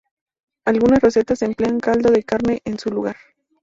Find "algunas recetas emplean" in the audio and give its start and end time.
0.65-1.79